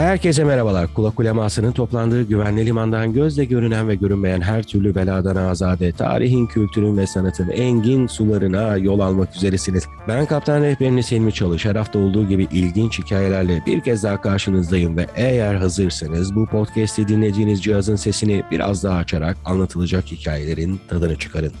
[0.00, 0.94] Herkese merhabalar.
[0.94, 6.96] Kulak ulemasının toplandığı güvenli limandan gözle görünen ve görünmeyen her türlü beladan azade, tarihin, kültürün
[6.96, 9.86] ve sanatın engin sularına yol almak üzeresiniz.
[10.08, 11.64] Ben kaptan rehberiniz Hilmi Çalış.
[11.64, 17.08] Her hafta olduğu gibi ilginç hikayelerle bir kez daha karşınızdayım ve eğer hazırsanız bu podcast'i
[17.08, 21.52] dinlediğiniz cihazın sesini biraz daha açarak anlatılacak hikayelerin tadını çıkarın.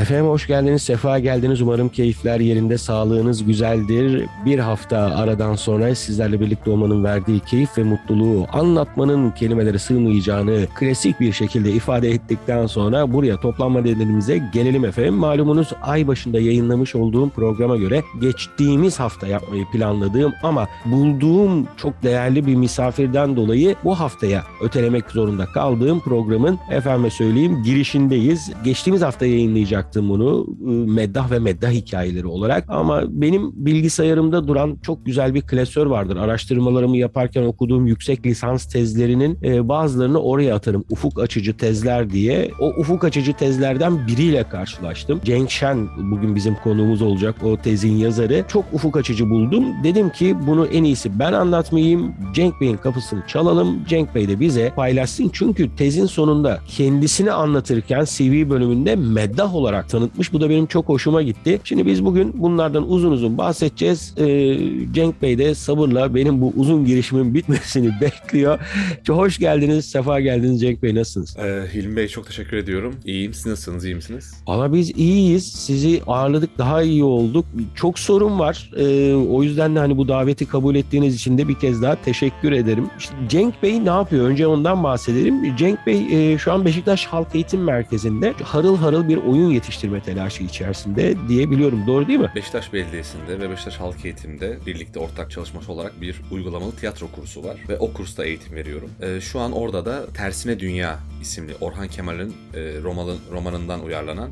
[0.00, 1.62] Efendim hoş geldiniz, sefa geldiniz.
[1.62, 4.26] Umarım keyifler yerinde, sağlığınız güzeldir.
[4.44, 11.20] Bir hafta aradan sonra sizlerle birlikte olmanın verdiği keyif ve mutluluğu anlatmanın kelimelere sığmayacağını klasik
[11.20, 15.14] bir şekilde ifade ettikten sonra buraya toplanma nedenimize gelelim efendim.
[15.14, 22.46] Malumunuz ay başında yayınlamış olduğum programa göre geçtiğimiz hafta yapmayı planladığım ama bulduğum çok değerli
[22.46, 28.50] bir misafirden dolayı bu haftaya ötelemek zorunda kaldığım programın efendime söyleyeyim girişindeyiz.
[28.64, 34.78] Geçtiğimiz hafta yayınlayacak bıraktım bunu ıı, meddah ve meddah hikayeleri olarak ama benim bilgisayarımda duran
[34.82, 36.16] çok güzel bir klasör vardır.
[36.16, 40.84] Araştırmalarımı yaparken okuduğum yüksek lisans tezlerinin e, bazılarını oraya atarım.
[40.90, 42.50] Ufuk açıcı tezler diye.
[42.60, 45.20] O ufuk açıcı tezlerden biriyle karşılaştım.
[45.24, 48.44] Cenk Şen bugün bizim konuğumuz olacak o tezin yazarı.
[48.48, 49.64] Çok ufuk açıcı buldum.
[49.84, 52.14] Dedim ki bunu en iyisi ben anlatmayayım.
[52.34, 53.84] Cenk Bey'in kapısını çalalım.
[53.88, 55.30] Cenk Bey de bize paylaşsın.
[55.32, 60.32] Çünkü tezin sonunda kendisini anlatırken CV bölümünde meddah olarak olarak tanıtmış.
[60.32, 61.60] Bu da benim çok hoşuma gitti.
[61.64, 64.14] Şimdi biz bugün bunlardan uzun uzun bahsedeceğiz.
[64.18, 64.58] Ee,
[64.92, 68.58] Cenk Bey de sabırla benim bu uzun girişimin bitmesini bekliyor.
[69.04, 70.94] Çok hoş geldiniz, sefa geldiniz Cenk Bey.
[70.94, 71.36] Nasılsınız?
[71.36, 72.94] Ee, Hilmi Bey çok teşekkür ediyorum.
[73.04, 73.34] İyiyim.
[73.34, 73.84] Siz nasılsınız?
[73.84, 74.34] İyi misiniz?
[74.46, 75.52] Valla biz iyiyiz.
[75.52, 76.58] Sizi ağırladık.
[76.58, 77.44] Daha iyi olduk.
[77.74, 78.70] Çok sorun var.
[78.76, 82.52] Ee, o yüzden de hani bu daveti kabul ettiğiniz için de bir kez daha teşekkür
[82.52, 82.86] ederim.
[82.98, 84.26] İşte Cenk Bey ne yapıyor?
[84.26, 85.56] Önce ondan bahsedelim.
[85.56, 90.42] Cenk Bey e, şu an Beşiktaş Halk Eğitim Merkezi'nde harıl harıl bir oyun yetiştirme telaşı
[90.42, 91.86] içerisinde diyebiliyorum.
[91.86, 92.32] Doğru değil mi?
[92.36, 97.56] Beşiktaş Belediyesi'nde ve Beşiktaş Halk Eğitim'de birlikte ortak çalışması olarak bir uygulamalı tiyatro kursu var
[97.68, 98.90] ve o kursta eğitim veriyorum.
[99.02, 104.30] Ee, şu an orada da Tersine Dünya isimli Orhan Kemal'in e, romanın, romanından uyarlanan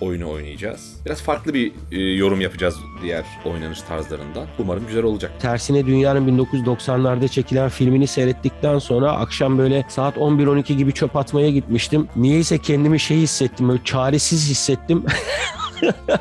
[0.00, 0.96] oyunu oynayacağız.
[1.06, 4.46] Biraz farklı bir e, yorum yapacağız diğer oynanış tarzlarından.
[4.58, 5.32] Umarım güzel olacak.
[5.40, 12.08] Tersine Dünya'nın 1990'larda çekilen filmini seyrettikten sonra akşam böyle saat 11-12 gibi çöp atmaya gitmiştim.
[12.16, 15.04] Niyeyse kendimi şey hissettim, böyle çaresiz hissettim.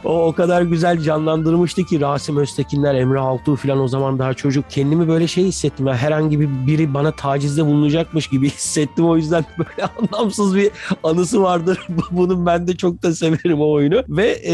[0.05, 4.65] o o kadar güzel canlandırmıştı ki Rasim Öztekinler, Emre Altuğ falan o zaman daha çocuk.
[4.69, 5.87] Kendimi böyle şey hissettim.
[5.87, 9.05] Ya, herhangi bir biri bana tacizde bulunacakmış gibi hissettim.
[9.05, 10.71] O yüzden böyle anlamsız bir
[11.03, 11.87] anısı vardır.
[12.11, 14.03] Bunun ben de çok da severim o oyunu.
[14.09, 14.53] Ve e,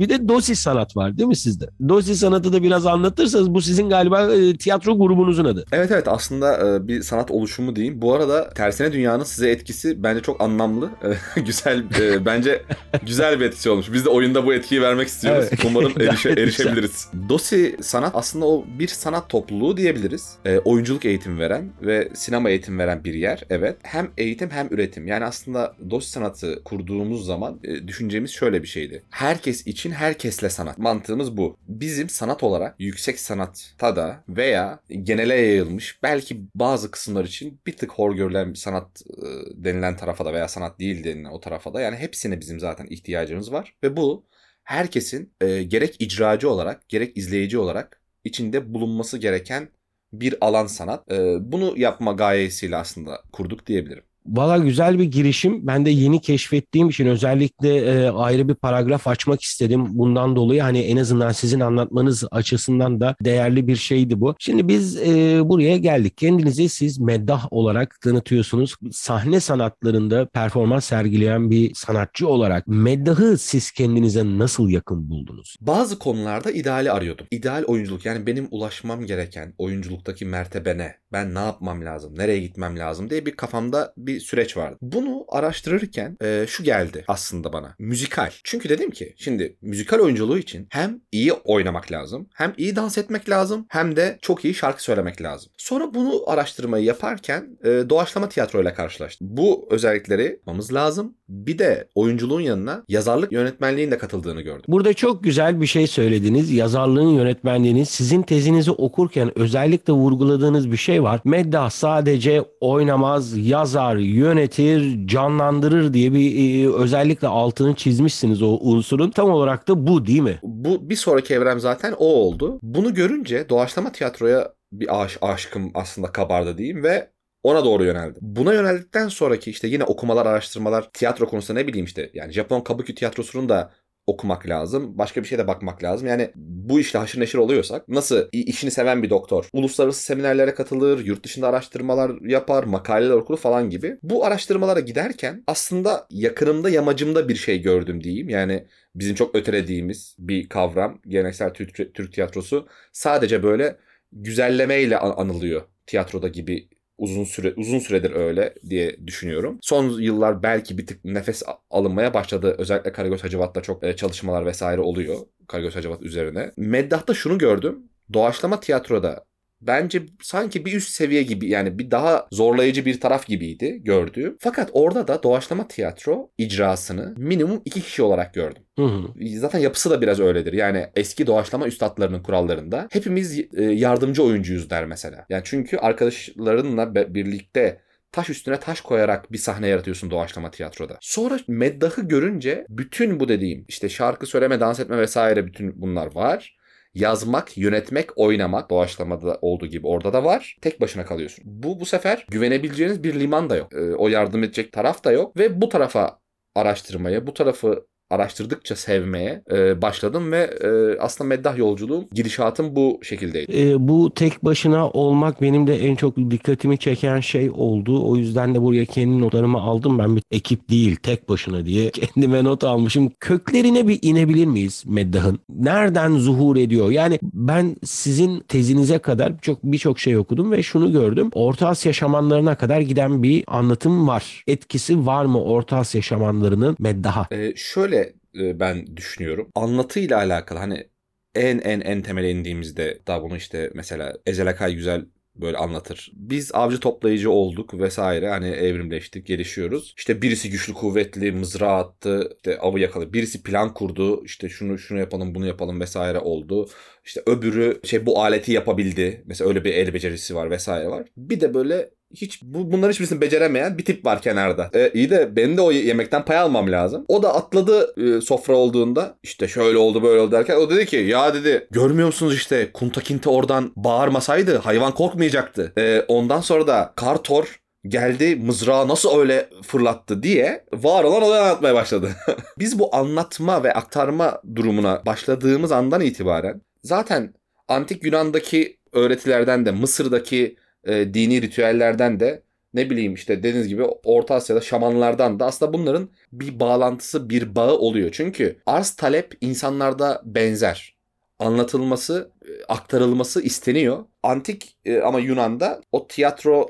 [0.00, 1.68] bir de dosis sanat var değil mi sizde?
[1.88, 5.64] Dosis sanatı da biraz anlatırsanız bu sizin galiba e, tiyatro grubunuzun adı.
[5.72, 8.02] Evet evet aslında e, bir sanat oluşumu diyeyim.
[8.02, 10.90] Bu arada Tersine Dünya'nın size etkisi bence çok anlamlı.
[11.36, 12.62] Güzel e, bence
[13.06, 13.92] güzel bir etkisi olmuş.
[13.92, 15.46] Biz de oyun oyunda bu etkiyi vermek istiyoruz.
[15.48, 15.64] Evet.
[15.64, 17.08] Umarım erişe, erişebiliriz.
[17.28, 20.34] Dosi sanat aslında o bir sanat topluluğu diyebiliriz.
[20.44, 23.44] E, oyunculuk eğitimi veren ve sinema eğitim veren bir yer.
[23.50, 23.76] Evet.
[23.82, 25.06] Hem eğitim hem üretim.
[25.06, 29.02] Yani aslında Dosi sanatı kurduğumuz zaman e, düşüncemiz şöyle bir şeydi.
[29.10, 30.78] Herkes için herkesle sanat.
[30.78, 31.56] Mantığımız bu.
[31.68, 37.92] Bizim sanat olarak yüksek sanatta da veya genele yayılmış belki bazı kısımlar için bir tık
[37.92, 39.26] hor görülen sanat e,
[39.64, 43.52] denilen tarafa da veya sanat değil denilen o tarafa da yani hepsine bizim zaten ihtiyacımız
[43.52, 43.74] var.
[43.82, 44.21] Ve bu
[44.64, 49.68] herkesin e, gerek icracı olarak gerek izleyici olarak içinde bulunması gereken
[50.12, 51.12] bir alan sanat.
[51.12, 54.04] E, bunu yapma gayesiyle aslında kurduk diyebilirim.
[54.26, 55.66] Valla güzel bir girişim.
[55.66, 59.86] Ben de yeni keşfettiğim için özellikle e, ayrı bir paragraf açmak istedim.
[59.88, 64.34] Bundan dolayı hani en azından sizin anlatmanız açısından da değerli bir şeydi bu.
[64.38, 66.16] Şimdi biz e, buraya geldik.
[66.16, 68.74] Kendinizi siz meddah olarak tanıtıyorsunuz.
[68.92, 75.56] Sahne sanatlarında performans sergileyen bir sanatçı olarak meddahı siz kendinize nasıl yakın buldunuz?
[75.60, 77.26] Bazı konularda ideali arıyordum.
[77.30, 83.10] İdeal oyunculuk yani benim ulaşmam gereken oyunculuktaki mertebene ben ne yapmam lazım, nereye gitmem lazım
[83.10, 84.78] diye bir kafamda bir bir süreç vardı.
[84.82, 87.74] Bunu araştırırken e, şu geldi aslında bana.
[87.78, 88.30] Müzikal.
[88.44, 93.30] Çünkü dedim ki şimdi müzikal oyunculuğu için hem iyi oynamak lazım, hem iyi dans etmek
[93.30, 95.52] lazım, hem de çok iyi şarkı söylemek lazım.
[95.56, 99.28] Sonra bunu araştırmayı yaparken e, doğaçlama tiyatroyla karşılaştım.
[99.30, 101.16] Bu özellikleri yapmamız lazım.
[101.32, 104.64] Bir de oyunculuğun yanına yazarlık yönetmenliğin de katıldığını gördüm.
[104.68, 106.50] Burada çok güzel bir şey söylediniz.
[106.52, 111.20] Yazarlığın yönetmenliğinin sizin tezinizi okurken özellikle vurguladığınız bir şey var.
[111.24, 119.10] Meddah sadece oynamaz, yazar, yönetir, canlandırır diye bir e, özellikle altını çizmişsiniz o unsurun.
[119.10, 120.38] Tam olarak da bu değil mi?
[120.42, 122.58] Bu bir sonraki evrem zaten o oldu.
[122.62, 127.08] Bunu görünce doğaçlama tiyatroya bir aş aşkım aslında kabardı diyeyim ve
[127.42, 128.18] ona doğru yöneldim.
[128.20, 132.94] Buna yöneldikten sonraki işte yine okumalar, araştırmalar, tiyatro konusunda ne bileyim işte yani Japon Kabuki
[132.94, 133.72] tiyatrosunun da
[134.06, 134.98] okumak lazım.
[134.98, 136.08] Başka bir şeye de bakmak lazım.
[136.08, 141.24] Yani bu işle haşır neşir oluyorsak nasıl işini seven bir doktor uluslararası seminerlere katılır, yurt
[141.24, 143.98] dışında araştırmalar yapar, makaleler okur falan gibi.
[144.02, 148.28] Bu araştırmalara giderken aslında yakınımda yamacımda bir şey gördüm diyeyim.
[148.28, 153.76] Yani bizim çok ötelediğimiz bir kavram geleneksel Türk, Türk tiyatrosu sadece böyle
[154.12, 156.68] güzellemeyle an- anılıyor tiyatroda gibi
[156.98, 159.58] uzun süre uzun süredir öyle diye düşünüyorum.
[159.62, 162.54] Son yıllar belki bir tık nefes alınmaya başladı.
[162.58, 165.16] Özellikle Karagöz Hacivat'ta çok e, çalışmalar vesaire oluyor.
[165.48, 166.52] Karagöz Hacivat üzerine.
[166.56, 167.82] Meddah'ta şunu gördüm.
[168.12, 169.24] Doğaçlama tiyatroda
[169.62, 174.36] bence sanki bir üst seviye gibi yani bir daha zorlayıcı bir taraf gibiydi gördüğüm.
[174.40, 178.62] Fakat orada da doğaçlama tiyatro icrasını minimum iki kişi olarak gördüm.
[178.78, 179.08] Hı hı.
[179.38, 180.52] Zaten yapısı da biraz öyledir.
[180.52, 185.26] Yani eski doğaçlama üstadlarının kurallarında hepimiz e, yardımcı oyuncuyuz der mesela.
[185.28, 187.80] Yani çünkü arkadaşlarınla birlikte
[188.12, 190.98] taş üstüne taş koyarak bir sahne yaratıyorsun doğaçlama tiyatroda.
[191.00, 196.56] Sonra meddahı görünce bütün bu dediğim işte şarkı söyleme, dans etme vesaire bütün bunlar var.
[196.94, 200.56] Yazmak, yönetmek, oynamak doğaçlamada olduğu gibi orada da var.
[200.62, 201.44] Tek başına kalıyorsun.
[201.46, 203.74] Bu bu sefer güvenebileceğiniz bir liman da yok.
[203.74, 206.18] Ee, o yardım edecek taraf da yok ve bu tarafa
[206.54, 213.60] araştırmaya, bu tarafı araştırdıkça sevmeye e, başladım ve e, aslında meddah yolculuğum, gidişatım bu şekildeydi.
[213.60, 218.10] E, bu tek başına olmak benim de en çok dikkatimi çeken şey oldu.
[218.10, 219.98] O yüzden de buraya kendi notlarımı aldım.
[219.98, 223.12] Ben bir ekip değil tek başına diye kendime not almışım.
[223.20, 225.38] Köklerine bir inebilir miyiz Meddah'ın?
[225.48, 226.90] Nereden zuhur ediyor?
[226.90, 231.30] Yani ben sizin tezinize kadar çok birçok şey okudum ve şunu gördüm.
[231.34, 234.44] Orta Asya şamanlarına kadar giden bir anlatım var.
[234.46, 237.26] Etkisi var mı Orta Asya şamanlarının Meddah'a?
[237.36, 238.01] E, şöyle
[238.40, 239.50] e, ben düşünüyorum.
[239.54, 240.88] Anlatıyla alakalı hani
[241.34, 245.06] en en en temele indiğimizde daha bunu işte mesela Ezel Akay güzel
[245.36, 246.12] böyle anlatır.
[246.14, 249.94] Biz avcı toplayıcı olduk vesaire hani evrimleştik, gelişiyoruz.
[249.96, 253.12] İşte birisi güçlü kuvvetli mızrağı attı, işte avı yakaladı.
[253.12, 256.68] Birisi plan kurdu, işte şunu şunu yapalım, bunu yapalım vesaire oldu.
[257.04, 259.22] İşte öbürü şey bu aleti yapabildi.
[259.26, 261.08] Mesela öyle bir el becerisi var vesaire var.
[261.16, 264.70] Bir de böyle hiç bu, bunların hiçbirisini beceremeyen bir tip var kenarda.
[264.74, 267.04] E, iyi de benim de o yemekten pay almam lazım.
[267.08, 270.96] O da atladı e, sofra olduğunda işte şöyle oldu böyle oldu derken o dedi ki
[270.96, 275.72] ya dedi görmüyor musunuz işte Kuntakinti oradan bağırmasaydı hayvan korkmayacaktı.
[275.78, 281.74] E, ondan sonra da Kartor geldi mızrağı nasıl öyle fırlattı diye var olan olayı anlatmaya
[281.74, 282.10] başladı.
[282.58, 287.34] Biz bu anlatma ve aktarma durumuna başladığımız andan itibaren zaten
[287.68, 290.56] antik Yunan'daki öğretilerden de Mısır'daki
[290.86, 292.42] e, dini ritüellerden de
[292.74, 297.78] ne bileyim işte dediğiniz gibi Orta Asya'da şamanlardan da aslında bunların bir bağlantısı, bir bağı
[297.78, 298.10] oluyor.
[298.12, 300.96] Çünkü arz talep insanlarda benzer.
[301.38, 304.04] Anlatılması, e, aktarılması isteniyor.
[304.22, 306.68] Antik e, ama Yunan'da o tiyatro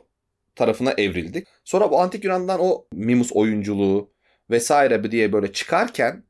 [0.57, 1.47] tarafına evrildik.
[1.65, 4.11] Sonra bu antik Yunan'dan o mimus oyunculuğu
[4.51, 6.25] vesaire diye böyle çıkarken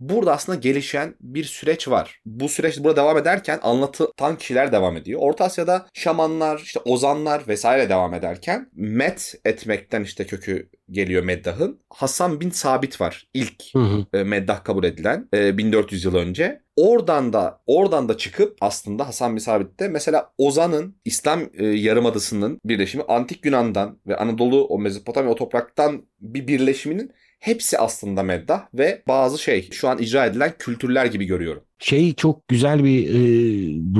[0.00, 2.20] burada aslında gelişen bir süreç var.
[2.26, 5.20] Bu süreç burada devam ederken anlatılan kişiler devam ediyor.
[5.22, 11.80] Orta Asya'da şamanlar, işte ozanlar vesaire devam ederken met etmekten işte kökü geliyor meddahın.
[11.90, 14.06] Hasan bin Sabit var ilk Hı hı.
[14.18, 16.66] e, meddah kabul edilen e, 1400 yıl önce.
[16.76, 23.04] Oradan da oradan da çıkıp aslında Hasan bin Sabit'te mesela Ozan'ın İslam e, Yarımadası'nın birleşimi
[23.08, 27.12] Antik Yunan'dan ve Anadolu o Mezopotamya o topraktan bir birleşiminin
[27.46, 31.64] hepsi aslında meddah ve bazı şey şu an icra edilen kültürler gibi görüyorum.
[31.78, 33.16] Şey çok güzel bir e,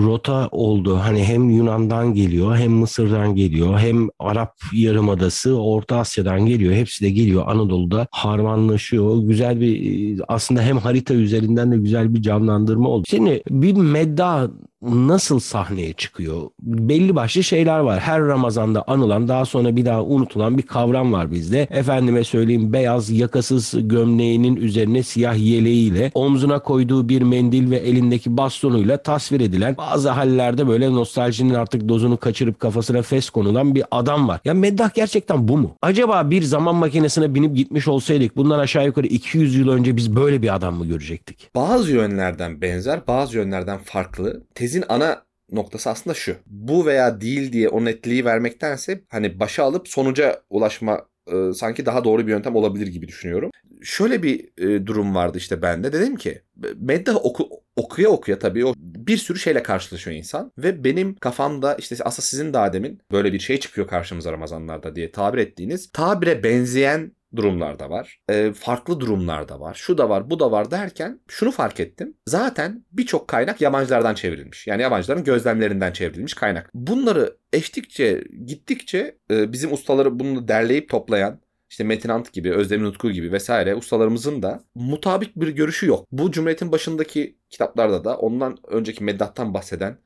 [0.07, 0.97] rota oldu.
[0.97, 6.75] Hani hem Yunan'dan geliyor, hem Mısır'dan geliyor, hem Arap Yarımadası, Orta Asya'dan geliyor.
[6.75, 9.23] Hepsi de geliyor Anadolu'da harmanlaşıyor.
[9.23, 13.05] Güzel bir e, aslında hem harita üzerinden de güzel bir canlandırma oldu.
[13.09, 14.51] Şimdi bir medda
[14.83, 16.43] nasıl sahneye çıkıyor?
[16.63, 18.01] Belli başlı şeyler var.
[18.01, 21.69] Her Ramazan'da anılan daha sonra bir daha unutulan bir kavram var bizde.
[21.71, 29.03] Efendime söyleyeyim beyaz yakasız gömleğinin üzerine siyah yeleğiyle omzuna koyduğu bir mendil ve elindeki bastonuyla
[29.03, 34.41] tasvir edilen bazı hallerde böyle nostaljinin artık dozunu kaçırıp kafasına fes konulan bir adam var.
[34.45, 35.77] Ya meddah gerçekten bu mu?
[35.83, 40.43] Acaba bir zaman makinesine binip gitmiş olsaydık bundan aşağı yukarı 200 yıl önce biz böyle
[40.43, 41.51] bir adam mı görecektik?
[41.55, 44.43] Bazı yönlerden benzer, bazı yönlerden farklı.
[44.55, 46.37] Tezin ana noktası aslında şu.
[46.47, 51.01] Bu veya değil diye o netliği vermektense hani başa alıp sonuca ulaşma
[51.33, 53.51] e, sanki daha doğru bir yöntem olabilir gibi düşünüyorum.
[53.83, 55.93] Şöyle bir e, durum vardı işte bende.
[55.93, 56.43] Dedim ki
[56.77, 61.97] meddah oku, okuya okuya tabii o bir sürü şeyle karşılaşıyor insan ve benim kafamda işte
[62.01, 67.17] aslında sizin daha demin böyle bir şey çıkıyor karşımıza Ramazanlarda diye tabir ettiğiniz tabire benzeyen
[67.37, 68.21] durumlar da var.
[68.29, 69.75] E, farklı durumlar da var.
[69.75, 72.15] Şu da var, bu da var derken şunu fark ettim.
[72.27, 74.67] Zaten birçok kaynak yabancılardan çevrilmiş.
[74.67, 76.71] Yani yabancıların gözlemlerinden çevrilmiş kaynak.
[76.75, 81.41] Bunları eştikçe, gittikçe e, bizim ustaları bunu derleyip toplayan
[81.71, 86.07] işte Metin Ant gibi, Özdemir Utku gibi vesaire ustalarımızın da mutabık bir görüşü yok.
[86.13, 89.99] Bu Cumhuriyet'in başındaki kitaplarda da ondan önceki meddahtan bahseden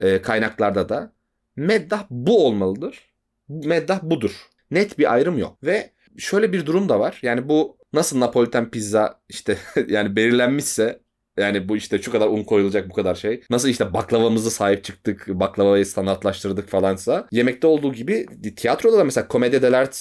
[0.00, 1.12] e, kaynaklarda da
[1.56, 3.12] meddah bu olmalıdır.
[3.48, 4.46] Meddah budur.
[4.70, 5.58] Net bir ayrım yok.
[5.64, 7.18] Ve şöyle bir durum da var.
[7.22, 9.58] Yani bu nasıl Napoliten pizza işte
[9.88, 11.00] yani belirlenmişse
[11.36, 13.42] yani bu işte şu kadar un koyulacak bu kadar şey.
[13.50, 17.28] Nasıl işte baklavamızı sahip çıktık, baklavayı standartlaştırdık falansa.
[17.30, 19.98] Yemekte olduğu gibi tiyatroda da mesela komedi dell'arte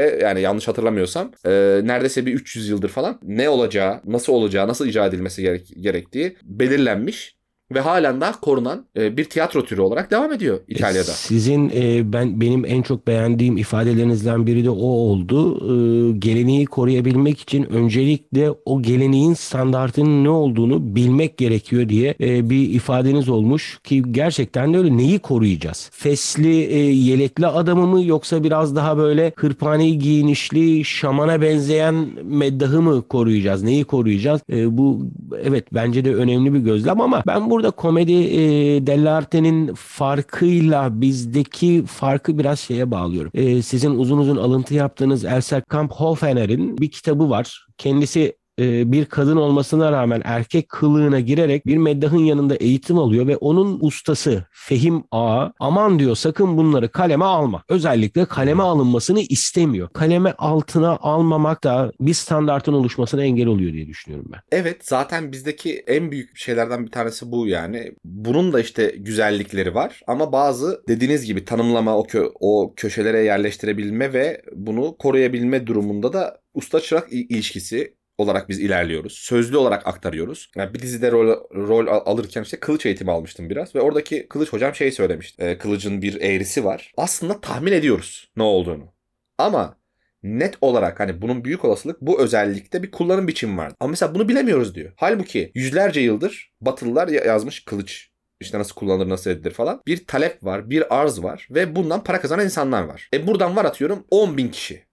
[0.00, 1.50] yani yanlış hatırlamıyorsam e,
[1.84, 7.36] neredeyse bir 300 yıldır falan ne olacağı, nasıl olacağı, nasıl icra edilmesi gerek, gerektiği belirlenmiş
[7.74, 11.04] ve halen daha korunan e, bir tiyatro türü olarak devam ediyor İtalya'da.
[11.04, 15.54] Sizin e, ben benim en çok beğendiğim ifadelerinizden biri de o oldu.
[15.54, 22.70] E, geleneği koruyabilmek için öncelikle o geleneğin standartının ne olduğunu bilmek gerekiyor diye e, bir
[22.70, 24.96] ifadeniz olmuş ki gerçekten de öyle.
[24.96, 25.90] Neyi koruyacağız?
[25.92, 33.02] Fesli, e, yelekli adamı mı yoksa biraz daha böyle hırpani giyinişli, şamana benzeyen meddahı mı
[33.08, 33.62] koruyacağız?
[33.62, 34.40] Neyi koruyacağız?
[34.52, 35.06] E, bu
[35.42, 38.40] evet bence de önemli bir gözlem ama ben burada komedi e,
[38.86, 43.30] dell'arte'nin farkıyla bizdeki farkı biraz şeye bağlıyorum.
[43.34, 47.66] E, sizin uzun uzun alıntı yaptığınız Elsa Kamphoferner'in bir kitabı var.
[47.78, 53.36] Kendisi e, bir kadın olmasına rağmen erkek kılığına girerek bir meddahın yanında eğitim alıyor ve
[53.36, 57.62] onun ustası Fehim Ağa aman diyor sakın bunları kaleme alma.
[57.68, 59.88] Özellikle kaleme alınmasını istemiyor.
[59.88, 64.40] Kaleme altına almamak da bir standartın oluşmasına engel oluyor diye düşünüyorum ben.
[64.52, 67.92] Evet zaten bizdeki en büyük şeylerden bir tanesi bu yani.
[68.04, 74.12] Bunun da işte güzellikleri var ama bazı dediğiniz gibi tanımlama o, kö- o köşelere yerleştirebilme
[74.12, 79.12] ve bunu koruyabilme durumunda da usta çırak ilişkisi olarak biz ilerliyoruz.
[79.12, 80.50] Sözlü olarak aktarıyoruz.
[80.56, 84.74] Yani bir dizide rol, rol alırken işte kılıç eğitimi almıştım biraz ve oradaki kılıç hocam
[84.74, 85.42] şey söylemişti.
[85.42, 86.92] E, kılıcın bir eğrisi var.
[86.96, 88.94] Aslında tahmin ediyoruz ne olduğunu.
[89.38, 89.76] Ama
[90.22, 93.72] net olarak hani bunun büyük olasılık bu özellikte bir kullanım biçimi var.
[93.80, 94.92] Ama mesela bunu bilemiyoruz diyor.
[94.96, 99.82] Halbuki yüzlerce yıldır Batılılar yazmış kılıç işte nasıl kullanılır nasıl edilir falan.
[99.86, 103.08] Bir talep var, bir arz var ve bundan para kazanan insanlar var.
[103.14, 104.83] E buradan var atıyorum 10 bin kişi.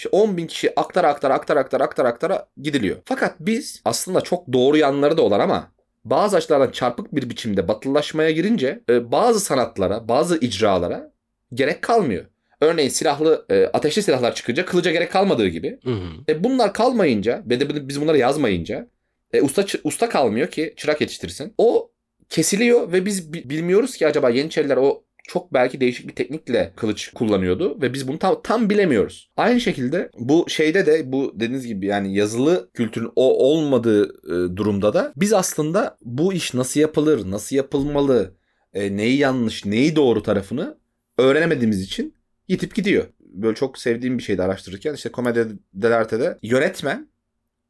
[0.00, 2.96] İşte 10 bin kişi aktara aktara aktara aktara aktara aktara gidiliyor.
[3.04, 5.72] Fakat biz aslında çok doğru yanları da olan ama
[6.04, 11.12] bazı açılardan çarpık bir biçimde batılılaşmaya girince bazı sanatlara, bazı icralara
[11.54, 12.24] gerek kalmıyor.
[12.60, 15.78] Örneğin silahlı, ateşli silahlar çıkınca kılıca gerek kalmadığı gibi.
[15.84, 16.08] Hı hı.
[16.28, 18.88] E bunlar kalmayınca ve de biz bunları yazmayınca
[19.32, 21.54] e, usta usta kalmıyor ki çırak yetiştirsin.
[21.58, 21.90] O
[22.28, 27.80] kesiliyor ve biz bilmiyoruz ki acaba Yeniçeriler o çok belki değişik bir teknikle kılıç kullanıyordu
[27.82, 29.30] ve biz bunu tam, tam bilemiyoruz.
[29.36, 34.94] Aynı şekilde bu şeyde de bu dediğiniz gibi yani yazılı kültürün o olmadığı e, durumda
[34.94, 38.34] da biz aslında bu iş nasıl yapılır, nasıl yapılmalı,
[38.74, 40.78] e, neyi yanlış, neyi doğru tarafını
[41.18, 42.14] öğrenemediğimiz için
[42.48, 43.04] yitip gidiyor.
[43.20, 47.08] Böyle çok sevdiğim bir şeydi araştırırken işte komedi dell'arte'de yönetmen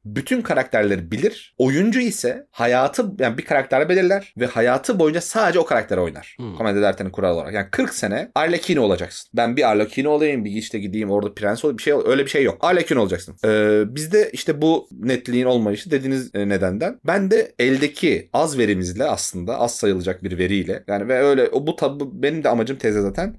[0.05, 1.55] bütün karakterleri bilir.
[1.59, 6.35] Oyuncu ise hayatı yani bir karakter belirler ve hayatı boyunca sadece o karakteri oynar.
[6.39, 6.57] Hmm.
[6.57, 7.55] Komedi dertenin kuralı olarak.
[7.55, 9.31] Yani 40 sene Arlecchino olacaksın.
[9.35, 12.45] Ben bir Arlecchino olayım, bir işte gideyim orada prens olayım bir şey öyle bir şey
[12.45, 12.59] yok.
[12.61, 13.37] Arlecchino olacaksın.
[13.45, 19.59] Ee, bizde işte bu netliğin olmayışı dediğiniz e, nedenden ben de eldeki az verimizle aslında
[19.59, 23.37] az sayılacak bir veriyle yani ve öyle o bu tabi benim de amacım teze zaten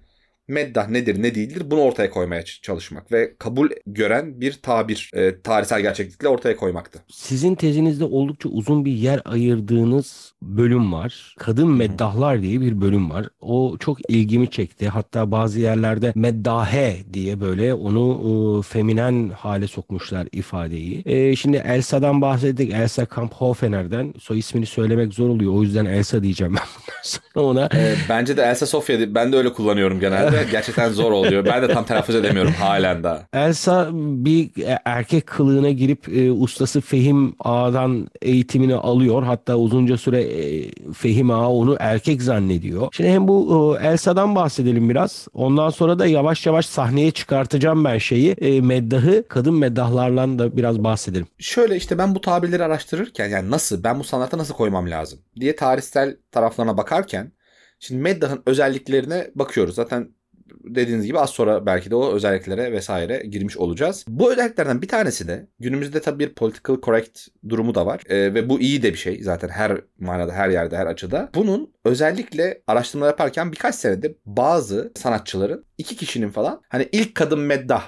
[0.48, 5.82] meddah nedir ne değildir bunu ortaya koymaya çalışmak ve kabul gören bir tabir e, tarihsel
[5.82, 7.00] gerçeklikle ortaya koymaktı.
[7.12, 11.36] Sizin tezinizde oldukça uzun bir yer ayırdığınız bölüm var.
[11.40, 13.28] Kadın meddahlar diye bir bölüm var.
[13.42, 14.90] O çok ilgimi çekti.
[14.90, 21.02] Hatta bazı yerlerde meddahe diye böyle onu e, feminen hale sokmuşlar ifadeyi.
[21.06, 22.74] E, şimdi Elsa'dan bahsettik.
[22.74, 24.14] Elsa Kamphofener'den.
[24.20, 25.54] Soy ismini söylemek zor oluyor.
[25.54, 27.66] O yüzden Elsa diyeceğim ben sonra ona.
[27.66, 30.31] E, bence de Elsa Sofya ben de öyle kullanıyorum genelde.
[30.52, 31.46] Gerçekten zor oluyor.
[31.46, 33.24] Ben de tam telaffuz edemiyorum halen daha.
[33.34, 34.52] Elsa bir
[34.86, 39.24] erkek kılığına girip e, ustası Fehim Ağa'dan eğitimini alıyor.
[39.24, 42.88] Hatta uzunca süre e, Fehim Ağa onu erkek zannediyor.
[42.92, 45.28] Şimdi hem bu e, Elsa'dan bahsedelim biraz.
[45.34, 48.32] Ondan sonra da yavaş yavaş sahneye çıkartacağım ben şeyi.
[48.32, 51.28] E, meddahı kadın meddahlarla da biraz bahsedelim.
[51.40, 55.56] Şöyle işte ben bu tabirleri araştırırken yani nasıl ben bu sanata nasıl koymam lazım diye
[55.56, 57.32] tarihsel taraflarına bakarken
[57.82, 59.76] Şimdi Meddah'ın özelliklerine bakıyoruz.
[59.76, 60.10] Zaten
[60.64, 64.06] dediğiniz gibi az sonra belki de o özelliklere vesaire girmiş olacağız.
[64.08, 68.02] Bu özelliklerden bir tanesi de günümüzde tabii bir political correct durumu da var.
[68.10, 71.30] E, ve bu iyi de bir şey zaten her manada, her yerde, her açıda.
[71.36, 77.84] Bunun özellikle araştırma yaparken birkaç senede bazı sanatçıların iki kişinin falan hani ilk kadın meddah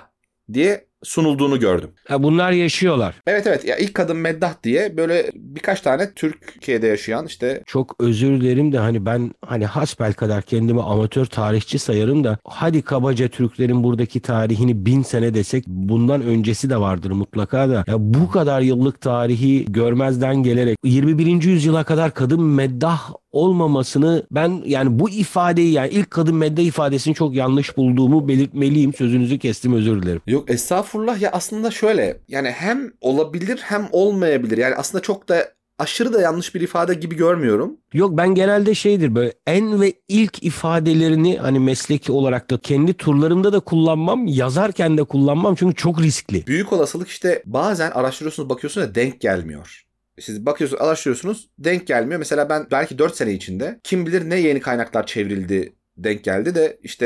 [0.54, 1.90] diye sunulduğunu gördüm.
[2.08, 3.16] Ha, bunlar yaşıyorlar.
[3.28, 8.42] Evet evet ya ilk kadın meddah diye böyle birkaç tane Türkiye'de yaşayan işte Çok özür
[8.42, 13.84] dilerim de hani ben hani hasbel kadar kendimi amatör tarihçi sayarım da hadi kabaca Türklerin
[13.84, 19.02] buradaki tarihini bin sene desek bundan öncesi de vardır mutlaka da ya bu kadar yıllık
[19.02, 21.44] tarihi görmezden gelerek 21.
[21.44, 27.36] yüzyıla kadar kadın meddah olmamasını ben yani bu ifadeyi yani ilk kadın meddah ifadesini çok
[27.36, 28.94] yanlış bulduğumu belirtmeliyim.
[28.94, 30.22] Sözünüzü kestim özür dilerim.
[30.28, 34.58] Yok estağfurullah ya aslında şöyle yani hem olabilir hem olmayabilir.
[34.58, 37.78] Yani aslında çok da aşırı da yanlış bir ifade gibi görmüyorum.
[37.94, 43.54] Yok ben genelde şeydir böyle en ve ilk ifadelerini hani mesleki olarak da kendi turlarımda
[43.54, 46.48] da kullanmam, yazarken de kullanmam çünkü çok riskli.
[46.48, 49.86] Büyük olasılık işte bazen araştırıyorsunuz bakıyorsunuz da denk gelmiyor.
[50.20, 52.20] Siz bakıyorsunuz araştırıyorsunuz denk gelmiyor.
[52.20, 56.80] Mesela ben belki 4 sene içinde kim bilir ne yeni kaynaklar çevrildi denk geldi de
[56.84, 57.06] işte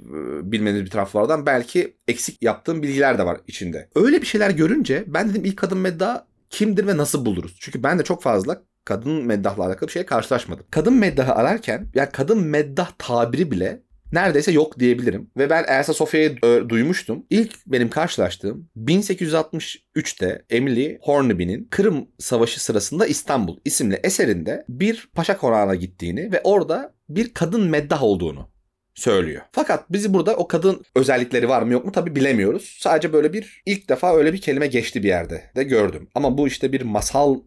[0.00, 0.06] e,
[0.52, 3.88] bilmediğiniz bir taraflardan belki eksik yaptığım bilgiler de var içinde.
[3.94, 7.56] Öyle bir şeyler görünce ben dedim ilk kadın meddah kimdir ve nasıl buluruz?
[7.60, 10.66] Çünkü ben de çok fazla kadın meddahla alakalı bir şeye karşılaşmadım.
[10.70, 13.82] Kadın meddahı ararken ya kadın meddah tabiri bile
[14.12, 15.30] neredeyse yok diyebilirim.
[15.36, 17.26] Ve ben Elsa Sophia'yı e, duymuştum.
[17.30, 25.74] İlk benim karşılaştığım 1863'te Emily Hornaby'nin Kırım Savaşı sırasında İstanbul isimli eserinde bir paşa konağına
[25.74, 28.48] gittiğini ve orada bir kadın meddah olduğunu
[28.94, 29.42] söylüyor.
[29.52, 32.76] Fakat bizi burada o kadın özellikleri var mı yok mu tabi bilemiyoruz.
[32.80, 36.08] Sadece böyle bir ilk defa öyle bir kelime geçti bir yerde de gördüm.
[36.14, 37.40] Ama bu işte bir masal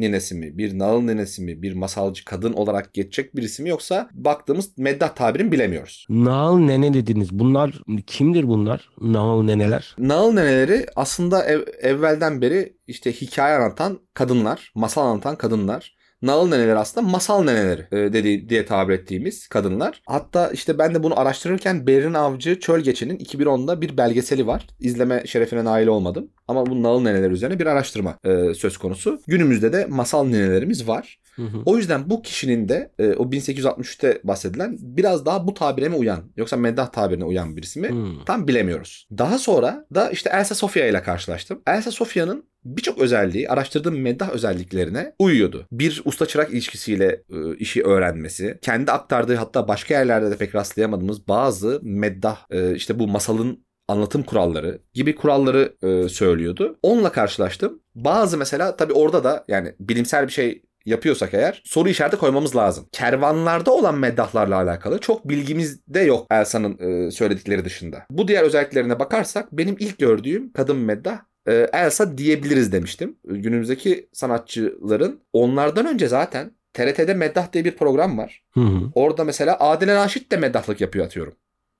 [0.00, 4.78] ninesi mi, bir nağıl ninesi mi, bir masalcı kadın olarak geçecek birisi mi yoksa baktığımız
[4.78, 6.06] meddah tabirini bilemiyoruz.
[6.08, 7.28] Nağıl nene dediniz.
[7.32, 8.90] Bunlar kimdir bunlar?
[9.00, 9.94] Nağıl neneler.
[9.98, 15.95] Nağıl neneleri aslında ev- evvelden beri işte hikaye anlatan kadınlar, masal anlatan kadınlar.
[16.22, 20.02] Nağıl neneleri aslında masal neneleri e, dedi, diye tabir ettiğimiz kadınlar.
[20.06, 24.66] Hatta işte ben de bunu araştırırken Berin Avcı Çölgeç'in 2010'da bir belgeseli var.
[24.80, 26.30] İzleme şerefine nail olmadım.
[26.48, 29.20] Ama bu nağıl neneler üzerine bir araştırma e, söz konusu.
[29.26, 31.18] Günümüzde de masal nenelerimiz var.
[31.36, 31.62] Hı hı.
[31.64, 36.20] O yüzden bu kişinin de e, o 1863'te bahsedilen biraz daha bu tabire mi uyan
[36.36, 37.90] yoksa meddah tabirine uyan birisi mi?
[37.90, 38.24] Hmm.
[38.24, 39.08] Tam bilemiyoruz.
[39.18, 41.62] Daha sonra da işte Elsa Sofia ile karşılaştım.
[41.66, 45.66] Elsa Sofia'nın birçok özelliği araştırdığım meddah özelliklerine uyuyordu.
[45.72, 51.28] Bir usta çırak ilişkisiyle e, işi öğrenmesi, kendi aktardığı hatta başka yerlerde de pek rastlayamadığımız
[51.28, 56.78] bazı meddah e, işte bu masalın anlatım kuralları gibi kuralları e, söylüyordu.
[56.82, 57.82] Onunla karşılaştım.
[57.94, 62.86] Bazı mesela tabii orada da yani bilimsel bir şey yapıyorsak eğer soru işareti koymamız lazım.
[62.92, 68.06] Kervanlarda olan meddahlarla alakalı çok bilgimiz de yok Elsa'nın e, söyledikleri dışında.
[68.10, 73.16] Bu diğer özelliklerine bakarsak benim ilk gördüğüm kadın meddah e, Elsa diyebiliriz demiştim.
[73.24, 78.42] Günümüzdeki sanatçıların onlardan önce zaten TRT'de Meddah diye bir program var.
[78.54, 78.90] Hı hı.
[78.94, 81.34] Orada mesela Adile Naşit de meddahlık yapıyor atıyorum.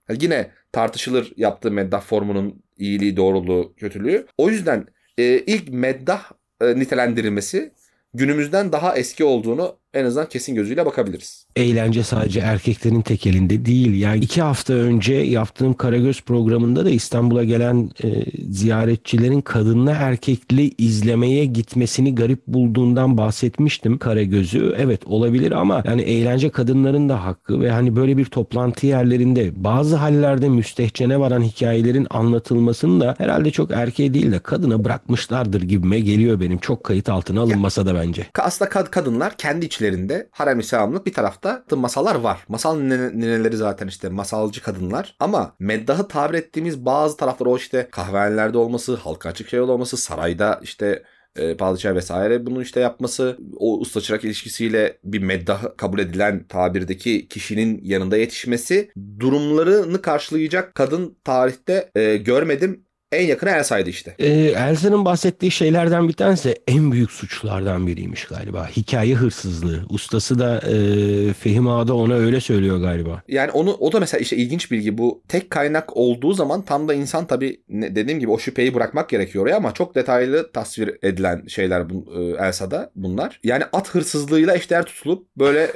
[0.09, 4.25] Yani yine tartışılır yaptığı meddah formunun iyiliği, doğruluğu, kötülüğü.
[4.37, 4.85] O yüzden
[5.17, 7.71] e, ilk meddah e, nitelendirilmesi
[8.13, 11.45] günümüzden daha eski olduğunu en azından kesin gözüyle bakabiliriz.
[11.55, 14.01] Eğlence sadece erkeklerin tek elinde değil.
[14.01, 18.07] Yani iki hafta önce yaptığım Karagöz programında da İstanbul'a gelen e,
[18.51, 24.75] ziyaretçilerin kadınla erkekli izlemeye gitmesini garip bulduğundan bahsetmiştim Karagöz'ü.
[24.77, 29.95] Evet olabilir ama yani eğlence kadınların da hakkı ve hani böyle bir toplantı yerlerinde bazı
[29.95, 36.39] hallerde müstehcene varan hikayelerin anlatılmasını da herhalde çok erkeğe değil de kadına bırakmışlardır gibime geliyor
[36.39, 36.57] benim.
[36.57, 38.25] Çok kayıt altına alınmasa da bence.
[38.39, 42.39] Aslında kad- kadınlar kendi içlerinde harem-i selamlık bir tarafta masallar var.
[42.47, 45.15] Masal nene- neneleri zaten işte masalcı kadınlar.
[45.19, 50.59] Ama meddahı tabir ettiğimiz bazı taraflar o işte kahvehanelerde olması, halka açık şey olması, sarayda
[50.63, 51.03] işte
[51.35, 57.27] e, padişah vesaire bunun işte yapması, o usta çırak ilişkisiyle bir meddah kabul edilen tabirdeki
[57.27, 62.86] kişinin yanında yetişmesi durumlarını karşılayacak kadın tarihte e, görmedim.
[63.11, 64.15] En yakını Elsa'ydı işte.
[64.19, 68.67] Ee, Elsa'nın bahsettiği şeylerden bir tanesi en büyük suçlardan biriymiş galiba.
[68.77, 69.85] Hikaye hırsızlığı.
[69.89, 73.21] Ustası da e, Fehim Ağa da ona öyle söylüyor galiba.
[73.27, 76.93] Yani onu o da mesela işte ilginç bilgi bu tek kaynak olduğu zaman tam da
[76.93, 81.45] insan tabii ne- dediğim gibi o şüpheyi bırakmak gerekiyor oraya ama çok detaylı tasvir edilen
[81.47, 83.39] şeyler bu, e, Elsa'da bunlar.
[83.43, 85.67] Yani at hırsızlığıyla eşdeğer tutulup böyle e,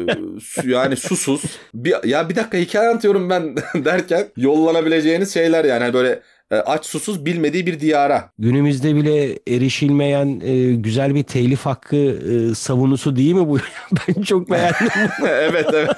[0.40, 1.42] su- yani susuz
[1.74, 6.20] bir ya bir dakika hikaye anlatıyorum ben derken yollanabileceğiniz şeyler yani Hani böyle
[6.56, 8.30] aç susuz bilmediği bir diyara.
[8.38, 13.58] Günümüzde bile erişilmeyen e, güzel bir telif hakkı e, savunusu değil mi bu?
[14.08, 14.88] ben çok beğendim.
[15.26, 15.96] evet evet.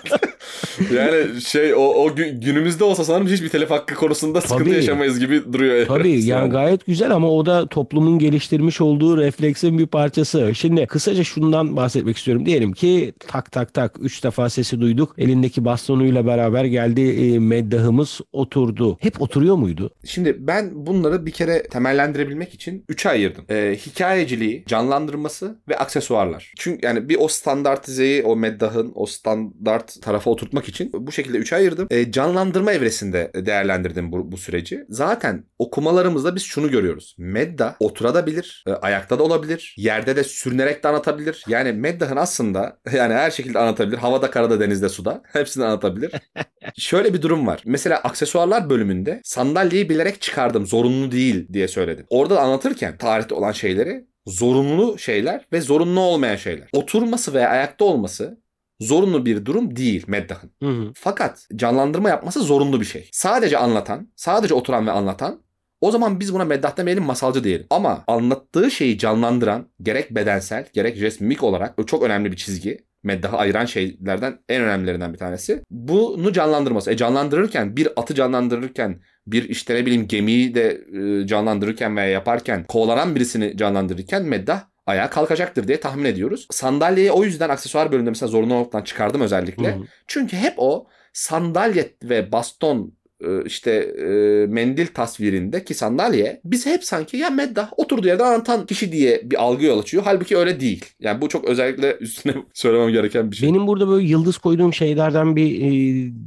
[0.94, 4.74] yani şey o, o günümüzde olsa sanırım hiçbir telif hakkı konusunda sıkıntı Tabii.
[4.74, 5.86] yaşamayız gibi duruyor.
[5.86, 10.54] Tabii yani gayet güzel ama o da toplumun geliştirmiş olduğu refleksin bir parçası.
[10.54, 12.46] Şimdi kısaca şundan bahsetmek istiyorum.
[12.46, 15.14] Diyelim ki tak tak tak 3 defa sesi duyduk.
[15.18, 18.98] Elindeki bastonuyla beraber geldi e, meddahımız oturdu.
[19.00, 19.90] Hep oturuyor muydu?
[20.04, 23.44] Şimdi ben bunları bir kere temellendirebilmek için 3'e ayırdım.
[23.50, 26.52] E, hikayeciliği, canlandırması ve aksesuarlar.
[26.56, 31.56] Çünkü yani bir o standartizeyi o meddahın o standart tarafa oturtmak için bu şekilde 3'e
[31.56, 31.86] ayırdım.
[31.90, 34.84] E, canlandırma evresinde değerlendirdim bu, bu süreci.
[34.88, 37.16] Zaten okumalarımızda biz şunu görüyoruz.
[37.18, 41.44] Medda oturabilir, e, ayakta da olabilir, yerde de sürünerek de anlatabilir.
[41.48, 43.98] Yani meddahın aslında yani her şekilde anlatabilir.
[43.98, 46.12] Havada, karada, denizde, suda hepsini anlatabilir.
[46.78, 47.62] Şöyle bir durum var.
[47.66, 50.66] Mesela aksesuarlar bölümünde sandalyeyi bilerek çıkardım.
[50.66, 52.06] Zorunlu değil diye söyledim.
[52.08, 56.68] Orada anlatırken tarihte olan şeyleri zorunlu şeyler ve zorunlu olmayan şeyler.
[56.72, 58.42] Oturması veya ayakta olması
[58.82, 60.50] zorunlu bir durum değil meddahın.
[60.62, 60.92] Hı hı.
[60.94, 63.08] Fakat canlandırma yapması zorunlu bir şey.
[63.12, 65.42] Sadece anlatan, sadece oturan ve anlatan
[65.80, 67.66] o zaman biz buna meddah demeyelim masalcı diyelim.
[67.70, 73.64] Ama anlattığı şeyi canlandıran gerek bedensel gerek resmik olarak çok önemli bir çizgi meddahı ayıran
[73.64, 75.62] şeylerden en önemlilerinden bir tanesi.
[75.70, 76.90] Bunu canlandırması.
[76.90, 80.84] E canlandırırken bir atı canlandırırken bir işte ne bileyim gemiyi de
[81.22, 86.46] e, canlandırırken veya yaparken kovalanan birisini canlandırırken meddah ayağa kalkacaktır diye tahmin ediyoruz.
[86.50, 89.72] Sandalyeyi o yüzden aksesuar bölümünde mesela zorunlu olmaktan çıkardım özellikle.
[89.74, 89.82] Hı hı.
[90.06, 92.92] Çünkü hep o sandalye ve baston
[93.24, 94.06] e, işte e,
[94.46, 99.42] mendil tasvirinde ki sandalye biz hep sanki ya meddah oturduğu yerde anlatan kişi diye bir
[99.42, 100.02] algı yol açıyor.
[100.06, 100.84] Halbuki öyle değil.
[101.00, 103.48] Yani bu çok özellikle üstüne söylemem gereken bir şey.
[103.48, 105.70] Benim burada böyle yıldız koyduğum şeylerden bir e,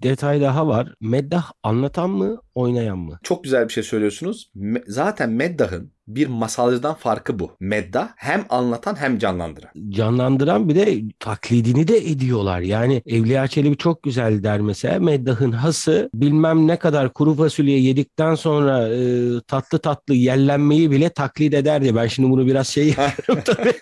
[0.04, 0.94] detay daha var.
[1.02, 3.20] Meddah anlatan mı oynayan mı?
[3.24, 4.52] Çok güzel bir şey söylüyorsunuz.
[4.56, 7.52] Me- zaten Meddah'ın bir masalcıdan farkı bu.
[7.60, 9.70] Medda hem anlatan hem canlandıran.
[9.90, 12.60] Canlandıran bir de taklidini de ediyorlar.
[12.60, 15.00] Yani Evliya Çelebi çok güzel der mesela.
[15.00, 19.02] Meddah'ın hası bilmem ne kadar kuru fasulye yedikten sonra e,
[19.48, 21.96] tatlı tatlı yellenmeyi bile taklit eder diye.
[21.96, 23.74] Ben şimdi bunu biraz şey yapıyorum tabii.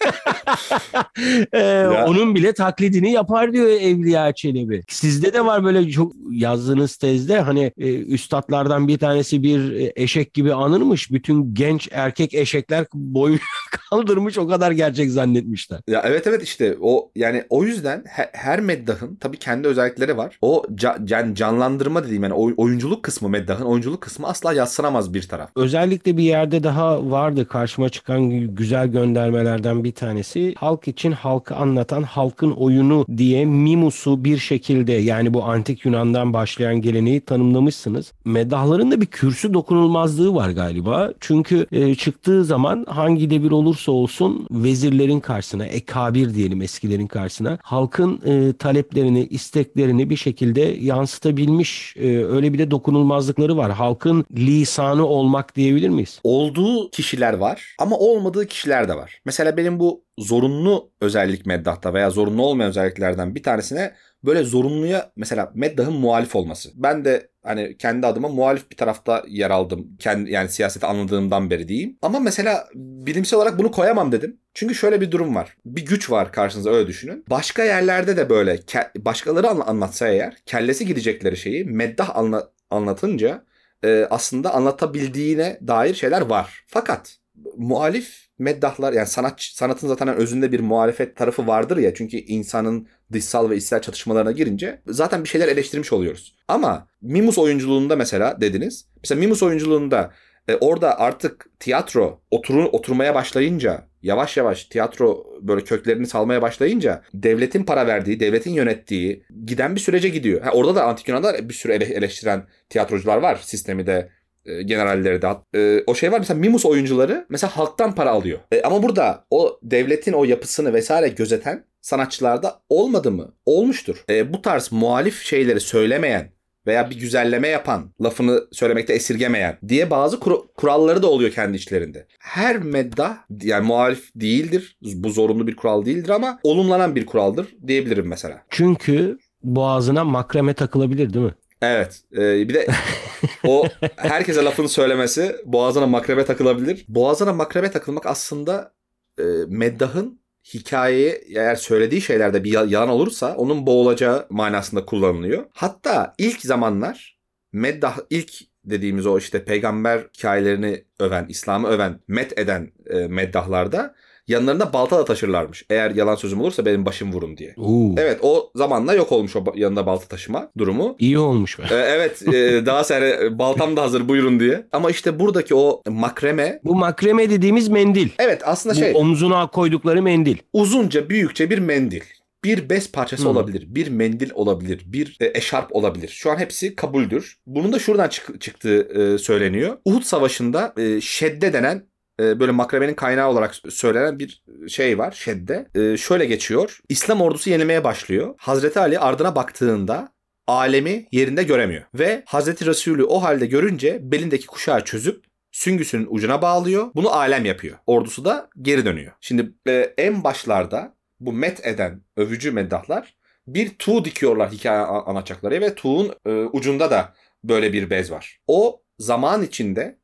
[1.53, 4.83] e, onun bile taklidini yapar diyor Evliya Çelebi.
[4.89, 10.33] Sizde de var böyle çok yazdığınız tezde hani e, üstadlardan bir tanesi bir e, eşek
[10.33, 11.11] gibi anırmış.
[11.11, 13.37] Bütün genç erkek eşekler boyu
[13.89, 15.79] kaldırmış o kadar gerçek zannetmişler.
[15.87, 20.37] Ya evet evet işte o yani o yüzden her, her meddahın tabii kendi özellikleri var.
[20.41, 25.49] O ca, yani canlandırma dediğim yani oyunculuk kısmı meddahın oyunculuk kısmı asla yatsınamaz bir taraf.
[25.55, 30.32] Özellikle bir yerde daha vardı karşıma çıkan güzel göndermelerden bir tanesi.
[30.57, 36.81] Halk için halkı anlatan halkın oyunu diye Mimus'u bir şekilde yani bu antik Yunan'dan başlayan
[36.81, 38.11] geleneği tanımlamışsınız.
[38.25, 41.11] Meddahların da bir kürsü dokunulmazlığı var galiba.
[41.19, 48.21] Çünkü e, çıktığı zaman hangi devir olursa olsun vezirlerin karşısına, ekabir diyelim eskilerin karşısına halkın
[48.25, 53.71] e, taleplerini, isteklerini bir şekilde yansıtabilmiş e, öyle bir de dokunulmazlıkları var.
[53.71, 56.19] Halkın lisanı olmak diyebilir miyiz?
[56.23, 59.21] Olduğu kişiler var ama olmadığı kişiler de var.
[59.25, 65.51] Mesela benim bu zorunlu özellik meddahta veya zorunlu olmayan özelliklerden bir tanesine böyle zorunluya mesela
[65.55, 66.69] meddahın muhalif olması.
[66.75, 69.87] Ben de hani kendi adıma muhalif bir tarafta yer aldım.
[69.99, 71.97] Kendi, yani siyaseti anladığımdan beri diyeyim.
[72.01, 74.39] Ama mesela bilimsel olarak bunu koyamam dedim.
[74.53, 75.57] Çünkü şöyle bir durum var.
[75.65, 77.25] Bir güç var karşınızda öyle düşünün.
[77.29, 78.59] Başka yerlerde de böyle
[78.97, 83.43] başkaları anlatsa eğer kellesi gidecekleri şeyi meddah anla, anlatınca
[83.83, 86.63] e, aslında anlatabildiğine dair şeyler var.
[86.67, 87.17] Fakat
[87.57, 93.49] muhalif meddahlar yani sanat sanatın zaten özünde bir muhalefet tarafı vardır ya çünkü insanın dışsal
[93.49, 96.35] ve içsel çatışmalarına girince zaten bir şeyler eleştirmiş oluyoruz.
[96.47, 98.85] Ama Mimus oyunculuğunda mesela dediniz.
[99.03, 100.11] Mesela Mimus oyunculuğunda
[100.47, 107.63] e, orada artık tiyatro oturun oturmaya başlayınca yavaş yavaş tiyatro böyle köklerini salmaya başlayınca devletin
[107.63, 110.41] para verdiği, devletin yönettiği giden bir sürece gidiyor.
[110.41, 114.09] Ha, orada da antik Yunan'da bir sürü ele, eleştiren tiyatrocular var sistemi de
[114.45, 118.39] e, generalleri de e, o şey var mesela Mimus oyuncuları mesela halktan para alıyor.
[118.51, 123.33] E, ama burada o devletin o yapısını vesaire gözeten sanatçılarda olmadı mı?
[123.45, 124.03] Olmuştur.
[124.09, 126.33] E, bu tarz muhalif şeyleri söylemeyen
[126.67, 132.07] veya bir güzelleme yapan, lafını söylemekte esirgemeyen diye bazı kur- kuralları da oluyor kendi içlerinde.
[132.19, 134.77] Her medda yani muhalif değildir.
[134.81, 138.43] Bu zorunlu bir kural değildir ama olumlanan bir kuraldır diyebilirim mesela.
[138.49, 141.33] Çünkü boğazına makreme takılabilir değil mi?
[141.61, 142.01] Evet.
[142.17, 142.67] E, bir de
[143.47, 146.85] o herkese lafını söylemesi boğazına makrebe takılabilir.
[146.87, 148.73] Boğazına makrebe takılmak aslında
[149.19, 150.19] e, meddahın
[150.53, 155.45] hikayeye eğer söylediği şeylerde bir yalan olursa onun boğulacağı manasında kullanılıyor.
[155.53, 157.19] Hatta ilk zamanlar
[157.51, 158.33] meddah ilk
[158.65, 163.95] dediğimiz o işte peygamber hikayelerini öven, İslam'ı öven, met eden e, meddahlarda
[164.27, 165.65] yanlarında balta da taşırlarmış.
[165.69, 167.53] Eğer yalan sözüm olursa benim başım vurun diye.
[167.57, 167.95] Oo.
[167.97, 170.95] Evet o zamanla yok olmuş o yanında balta taşıma durumu.
[170.99, 171.63] İyi olmuş be.
[171.71, 174.67] Ee, evet e, daha sonra baltam da hazır buyurun diye.
[174.71, 178.09] Ama işte buradaki o makreme Bu makreme dediğimiz mendil.
[178.19, 180.37] evet aslında Bu şey omzuna koydukları mendil.
[180.53, 182.01] uzunca büyükçe bir mendil.
[182.43, 183.29] Bir bez parçası Hmm.
[183.31, 186.07] olabilir, bir mendil olabilir, bir e, eşarp olabilir.
[186.09, 187.37] Şu an hepsi kabuldür.
[187.47, 188.81] Bunun da şuradan çık- çıktığı
[189.13, 189.77] e, söyleniyor.
[189.85, 191.85] Uhud Savaşı'nda e, şedde denen
[192.19, 195.67] e, böyle makremenin kaynağı olarak söylenen bir şey var şedde.
[195.75, 196.79] E, şöyle geçiyor.
[196.89, 198.35] İslam ordusu yenilmeye başlıyor.
[198.37, 200.13] Hazreti Ali ardına baktığında
[200.47, 201.83] alemi yerinde göremiyor.
[201.93, 206.87] Ve Hazreti Resulü o halde görünce belindeki kuşağı çözüp süngüsünün ucuna bağlıyor.
[206.95, 207.77] Bunu alem yapıyor.
[207.87, 209.11] Ordusu da geri dönüyor.
[209.21, 213.15] Şimdi e, en başlarda bu met eden övücü meddahlar
[213.47, 218.39] bir tuğ dikiyorlar hikaye anlatacakları ve tuğun e, ucunda da böyle bir bez var.
[218.47, 219.99] O zaman içinde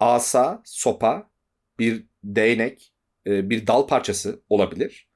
[0.00, 1.29] asa, sopa,
[1.80, 2.92] bir değnek,
[3.26, 5.08] e, bir dal parçası olabilir.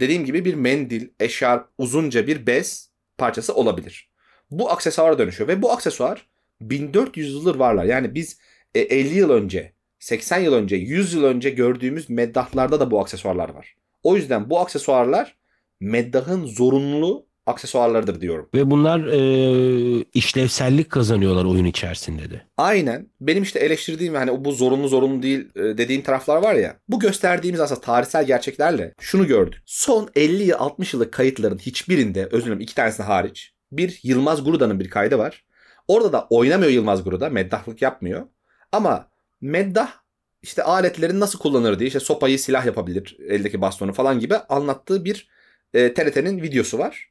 [0.00, 4.10] Dediğim gibi bir mendil, eşarp, uzunca bir bez parçası olabilir.
[4.50, 6.26] Bu aksesuara dönüşüyor ve bu aksesuar
[6.60, 7.84] 1400 yıldır varlar.
[7.84, 8.38] Yani biz
[8.74, 13.48] e, 50 yıl önce, 80 yıl önce, 100 yıl önce gördüğümüz meddahlarda da bu aksesuarlar
[13.48, 13.76] var.
[14.02, 15.36] O yüzden bu aksesuarlar
[15.80, 18.48] meddahın zorunlu aksesuarlarıdır diyorum.
[18.54, 22.42] Ve bunlar e, işlevsellik kazanıyorlar oyun içerisinde de.
[22.56, 23.06] Aynen.
[23.20, 26.76] Benim işte eleştirdiğim hani bu zorunlu zorunlu değil e, dediğim taraflar var ya.
[26.88, 29.62] Bu gösterdiğimiz aslında tarihsel gerçeklerle şunu gördük.
[29.66, 34.80] Son 50 yıl 60 yıllık kayıtların hiçbirinde özür dilerim iki tanesine hariç bir Yılmaz Gruda'nın
[34.80, 35.44] bir kaydı var.
[35.88, 37.28] Orada da oynamıyor Yılmaz Gruda.
[37.28, 38.26] Meddahlık yapmıyor.
[38.72, 39.08] Ama
[39.40, 39.92] meddah
[40.42, 45.28] işte aletlerin nasıl kullanır diye işte sopayı silah yapabilir eldeki bastonu falan gibi anlattığı bir
[45.74, 47.09] e, TRT'nin videosu var.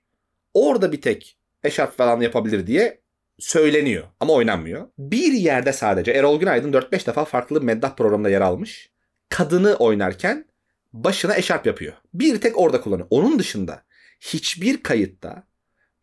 [0.53, 3.01] Orada bir tek eşarp falan yapabilir diye
[3.39, 4.87] söyleniyor ama oynanmıyor.
[4.97, 8.91] Bir yerde sadece Erol Günaydın 4-5 defa farklı meddah programında yer almış.
[9.29, 10.45] Kadını oynarken
[10.93, 11.93] başına eşarp yapıyor.
[12.13, 13.07] Bir tek orada kullanıyor.
[13.09, 13.83] Onun dışında
[14.19, 15.43] hiçbir kayıtta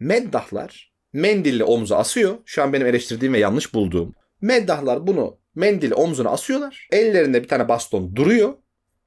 [0.01, 2.39] meddahlar mendille omza asıyor.
[2.45, 4.15] Şu an benim eleştirdiğim ve yanlış bulduğum.
[4.41, 6.89] Meddahlar bunu mendili omzuna asıyorlar.
[6.93, 8.55] Ellerinde bir tane baston duruyor.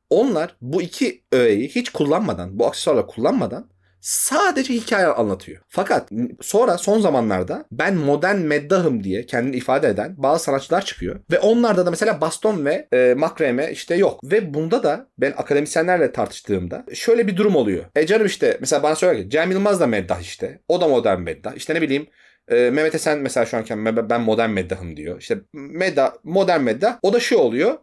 [0.09, 3.69] Onlar bu iki öğeyi hiç kullanmadan, bu aksesuarla kullanmadan
[4.01, 5.61] sadece hikaye anlatıyor.
[5.67, 6.09] Fakat
[6.41, 11.19] sonra son zamanlarda ben modern meddahım diye kendini ifade eden bazı sanatçılar çıkıyor.
[11.31, 14.19] Ve onlarda da mesela baston ve e, makreme işte yok.
[14.23, 17.85] Ve bunda da ben akademisyenlerle tartıştığımda şöyle bir durum oluyor.
[17.95, 20.59] E canım işte mesela bana söyler ki Cem Yılmaz da meddah işte.
[20.67, 21.55] O da modern meddah.
[21.55, 22.07] İşte ne bileyim
[22.47, 25.19] e, Mehmet Esen mesela şu anken "Ben- modern meddahım diyor.
[25.21, 26.99] İşte meddah, modern meddah.
[27.01, 27.77] O da şu oluyor.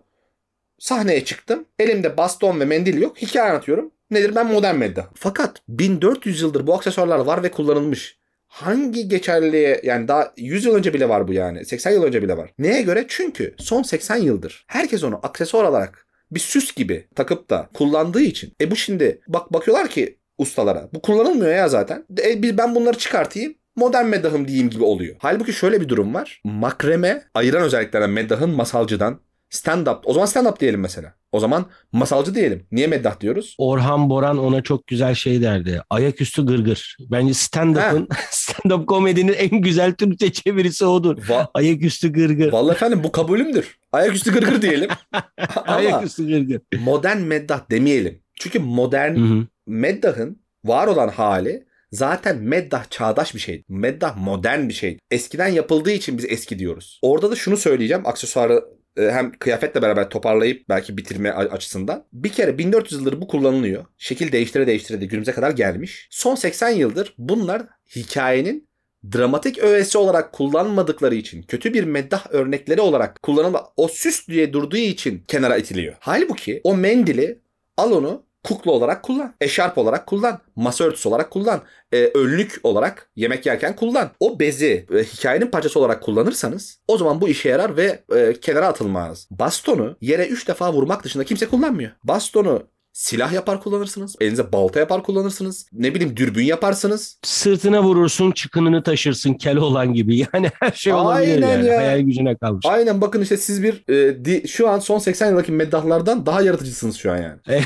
[0.78, 1.64] Sahneye çıktım.
[1.78, 3.18] Elimde baston ve mendil yok.
[3.22, 3.92] Hikaye anlatıyorum.
[4.10, 4.34] Nedir?
[4.34, 5.08] Ben modern medya.
[5.14, 8.18] Fakat 1400 yıldır bu aksesuarlar var ve kullanılmış.
[8.46, 11.64] Hangi geçerliğe yani daha 100 yıl önce bile var bu yani.
[11.64, 12.50] 80 yıl önce bile var.
[12.58, 13.04] Neye göre?
[13.08, 18.52] Çünkü son 80 yıldır herkes onu aksesuar olarak bir süs gibi takıp da kullandığı için.
[18.60, 20.88] E bu şimdi bak bakıyorlar ki ustalara.
[20.94, 22.04] Bu kullanılmıyor ya zaten.
[22.24, 25.16] E ben bunları çıkartayım modern meddahım diyeyim gibi oluyor.
[25.18, 26.40] Halbuki şöyle bir durum var.
[26.44, 29.98] Makreme ayıran özelliklerden meddahın masalcıdan stand-up.
[30.04, 31.14] O zaman stand-up diyelim mesela.
[31.32, 32.66] O zaman masalcı diyelim.
[32.72, 33.54] Niye meddah diyoruz?
[33.58, 35.82] Orhan Boran ona çok güzel şey derdi.
[35.90, 36.96] Ayaküstü gırgır.
[37.00, 41.16] Bence stand-up'ın, stand-up komedinin en güzel Türkçe çevirisi odur.
[41.18, 42.52] Va- Ayaküstü gırgır.
[42.52, 43.78] Vallahi efendim bu kabulümdür.
[43.92, 44.90] Ayaküstü gırgır diyelim.
[45.66, 46.60] Ayaküstü gırgır.
[46.80, 48.22] modern meddah demeyelim.
[48.34, 49.46] Çünkü modern Hı hı.
[49.66, 53.64] meddahın var olan hali zaten meddah çağdaş bir şey.
[53.68, 54.98] Meddah modern bir şey.
[55.10, 56.98] Eskiden yapıldığı için biz eski diyoruz.
[57.02, 58.06] Orada da şunu söyleyeceğim.
[58.06, 58.64] Aksesuarı
[58.96, 62.04] hem kıyafetle beraber toparlayıp belki bitirme açısından.
[62.12, 63.84] Bir kere 1400 yıldır bu kullanılıyor.
[63.98, 66.08] Şekil değiştire değiştire de günümüze kadar gelmiş.
[66.10, 67.62] Son 80 yıldır bunlar
[67.96, 68.68] hikayenin
[69.12, 74.76] dramatik öğesi olarak kullanmadıkları için, kötü bir meddah örnekleri olarak kullanılma, o süs diye durduğu
[74.76, 75.94] için kenara itiliyor.
[76.00, 77.38] Halbuki o mendili
[77.76, 79.34] al onu kukla olarak kullan.
[79.40, 80.38] Eşarp olarak kullan.
[80.56, 81.62] Masa örtüsü olarak kullan.
[81.92, 84.10] E, önlük olarak yemek yerken kullan.
[84.20, 88.66] O bezi e, hikayenin parçası olarak kullanırsanız o zaman bu işe yarar ve e, kenara
[88.66, 89.28] atılmaz.
[89.30, 91.90] Bastonu yere 3 defa vurmak dışında kimse kullanmıyor.
[92.04, 92.62] Bastonu
[92.96, 94.16] silah yapar kullanırsınız.
[94.20, 95.66] Elinize balta yapar kullanırsınız.
[95.72, 97.18] Ne bileyim dürbün yaparsınız.
[97.22, 100.16] Sırtına vurursun, çıkınını taşırsın Keloğlan gibi.
[100.34, 101.66] Yani her şey olabilir Aynen yani.
[101.66, 101.78] ya.
[101.78, 102.66] Hayal gücüne kalmış.
[102.66, 106.96] Aynen bakın işte siz bir e, di- şu an son 80 yıldaki meddahlardan daha yaratıcısınız
[106.96, 107.62] şu an yani.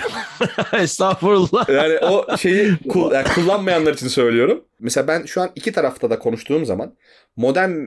[0.82, 1.68] Estağfurullah.
[1.68, 4.64] Yani o şeyi ku- yani kullanmayanlar için söylüyorum.
[4.80, 6.94] Mesela ben şu an iki tarafta da konuştuğum zaman
[7.36, 7.84] modern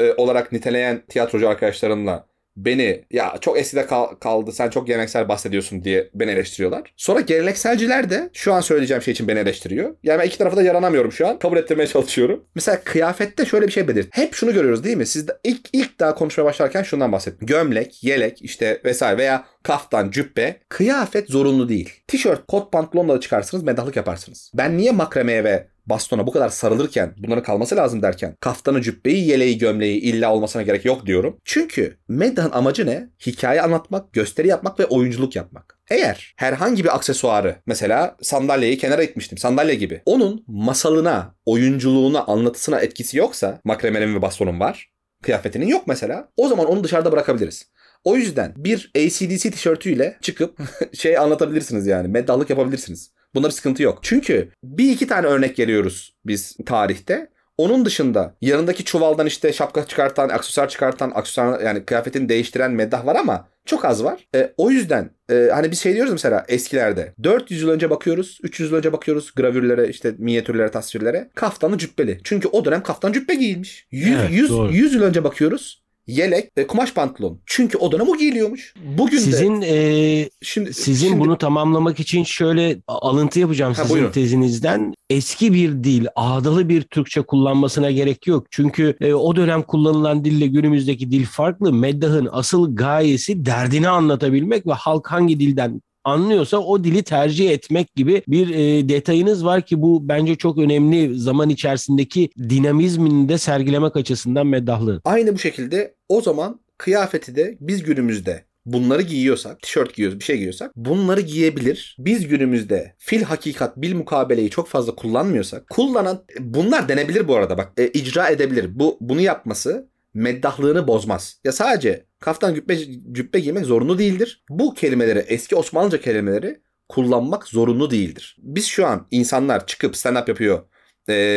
[0.00, 2.27] e, olarak niteleyen tiyatrocu arkadaşlarımla
[2.64, 6.92] beni ya çok eskide kal- kaldı sen çok geleneksel bahsediyorsun diye beni eleştiriyorlar.
[6.96, 9.94] Sonra gelenekselciler de şu an söyleyeceğim şey için beni eleştiriyor.
[10.02, 11.38] Yani ben iki tarafa da yaranamıyorum şu an.
[11.38, 12.44] Kabul ettirmeye çalışıyorum.
[12.54, 14.08] Mesela kıyafette şöyle bir şey belirt.
[14.10, 15.06] Hep şunu görüyoruz değil mi?
[15.06, 17.46] Siz de ilk ilk daha konuşmaya başlarken şundan bahsettim.
[17.46, 20.56] Gömlek, yelek işte vesaire veya kaftan, cübbe.
[20.68, 21.90] Kıyafet zorunlu değil.
[22.08, 24.50] Tişört, kot pantolonla da çıkarsınız, medahlık yaparsınız.
[24.54, 29.58] Ben niye makremeye ve bastona bu kadar sarılırken bunların kalması lazım derken kaftanı, cübbeyi, yeleği,
[29.58, 31.36] gömleği illa olmasına gerek yok diyorum.
[31.44, 33.08] Çünkü meddahın amacı ne?
[33.26, 35.78] Hikaye anlatmak, gösteri yapmak ve oyunculuk yapmak.
[35.90, 43.18] Eğer herhangi bir aksesuarı mesela sandalyeyi kenara itmiştim sandalye gibi onun masalına, oyunculuğuna, anlatısına etkisi
[43.18, 44.90] yoksa makremenin ve bastonun var.
[45.22, 46.28] Kıyafetinin yok mesela.
[46.36, 47.70] O zaman onu dışarıda bırakabiliriz.
[48.04, 50.58] O yüzden bir ACDC tişörtüyle çıkıp
[50.94, 52.08] şey anlatabilirsiniz yani.
[52.08, 53.10] Meddahlık yapabilirsiniz.
[53.34, 53.98] Bunda bir sıkıntı yok.
[54.02, 57.28] Çünkü bir iki tane örnek veriyoruz biz tarihte.
[57.58, 63.16] Onun dışında yanındaki çuvaldan işte şapka çıkartan, aksesuar çıkartan, aksesuar yani kıyafetini değiştiren meddah var
[63.16, 64.26] ama çok az var.
[64.34, 68.70] E, o yüzden e, hani biz şey diyoruz mesela eskilerde 400 yıl önce bakıyoruz, 300
[68.70, 71.30] yıl önce bakıyoruz gravürlere, işte minyatürlere, tasvirlere.
[71.34, 72.20] Kaftanı cübbeli.
[72.24, 73.86] Çünkü o dönem kaftan cübbe giyilmiş.
[73.90, 74.72] 100, Evet, 100, doğru.
[74.72, 75.82] 100 yıl önce bakıyoruz.
[76.08, 77.38] Yelek ve kumaş pantolon.
[77.46, 78.74] Çünkü o dönem o giyiliyormuş.
[78.98, 83.96] Bugün de Sizin e, şimdi Sizin şimdi- bunu tamamlamak için şöyle alıntı yapacağım Ha, sizin
[83.96, 84.12] buyurun.
[84.12, 84.94] tezinizden.
[85.10, 88.46] Eski bir dil, ağdalı bir Türkçe kullanmasına gerek yok.
[88.50, 91.72] Çünkü e, o dönem kullanılan dille günümüzdeki dil farklı.
[91.72, 98.22] Meddahın asıl gayesi derdini anlatabilmek ve halk hangi dilden anlıyorsa o dili tercih etmek gibi
[98.28, 104.46] bir e, detayınız var ki bu bence çok önemli zaman içerisindeki dinamizmini de sergilemek açısından
[104.46, 105.00] meddahlığın.
[105.04, 110.36] Aynı bu şekilde o zaman kıyafeti de biz günümüzde bunları giyiyorsak, tişört giyiyoruz, bir şey
[110.36, 111.96] giyiyorsak bunları giyebilir.
[111.98, 117.72] Biz günümüzde fil hakikat bil mukabeleyi çok fazla kullanmıyorsak, kullanan bunlar denebilir bu arada bak,
[117.78, 118.78] e, icra edebilir.
[118.78, 119.88] Bu bunu yapması
[120.18, 121.40] meddahlığını bozmaz.
[121.44, 122.78] Ya sadece kaftan cübbe,
[123.12, 124.44] cübbe giymek zorunlu değildir.
[124.50, 128.36] Bu kelimeleri, eski Osmanlıca kelimeleri kullanmak zorunlu değildir.
[128.38, 130.62] Biz şu an insanlar çıkıp stand-up yapıyor,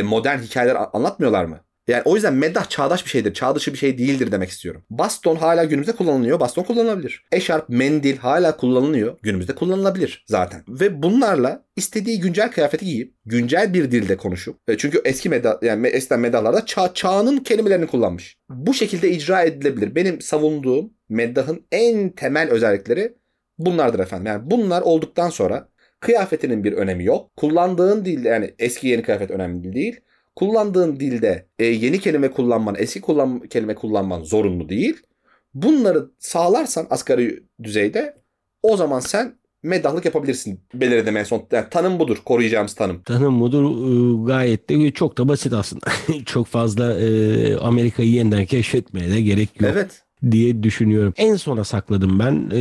[0.04, 1.60] modern hikayeler anlatmıyorlar mı?
[1.92, 3.34] Yani o yüzden meddah çağdaş bir şeydir.
[3.34, 4.84] Çağ dışı bir şey değildir demek istiyorum.
[4.90, 6.40] Baston hala günümüzde kullanılıyor.
[6.40, 7.26] Baston kullanılabilir.
[7.32, 9.18] Eşarp, mendil hala kullanılıyor.
[9.22, 10.64] Günümüzde kullanılabilir zaten.
[10.68, 15.88] Ve bunlarla istediği güncel kıyafeti giyip güncel bir dilde konuşup e, çünkü eski meda yani
[15.88, 18.38] eskiden medallarda çağ, çağının kelimelerini kullanmış.
[18.50, 19.96] Bu şekilde icra edilebilir.
[19.96, 23.16] Benim savunduğum meddahın en temel özellikleri
[23.58, 24.26] bunlardır efendim.
[24.26, 27.38] Yani bunlar olduktan sonra kıyafetinin bir önemi yok.
[27.38, 30.00] Kullandığın dil yani eski yeni kıyafet önemli değil.
[30.36, 34.98] Kullandığın dilde e, yeni kelime kullanman, eski kullan kelime kullanman zorunlu değil.
[35.54, 38.16] Bunları sağlarsan asgari düzeyde
[38.64, 40.60] o zaman sen meddahlık yapabilirsin.
[40.74, 41.48] Belirledim en son.
[41.52, 42.18] Yani tanım budur.
[42.26, 43.04] Koruyacağımız tanım.
[43.04, 45.88] Tanım mudur e, gayet de çok da basit aslında.
[46.26, 49.72] çok fazla e, Amerika'yı yeniden keşfetmeye de gerek yok.
[49.74, 50.04] Evet.
[50.32, 51.14] Diye düşünüyorum.
[51.18, 52.60] En sona sakladım ben e,